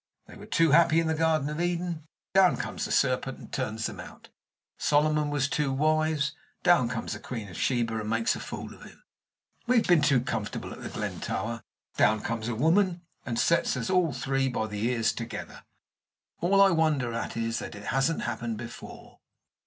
[0.25, 3.85] They were too happy in the garden of Eden down comes the serpent and turns
[3.85, 4.29] them out.
[4.79, 6.31] Solomon was too wise
[6.63, 9.03] down comes the Queen of Sheba, and makes a fool of him.
[9.67, 11.61] We've been too comfortable at The Glen Tower
[11.97, 15.65] down comes a woman, and sets us all three by the ears together.
[16.39, 19.19] All I wonder at is that it hasn't happened before."